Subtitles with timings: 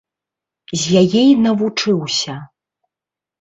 [0.83, 2.39] З яе і навучыўся.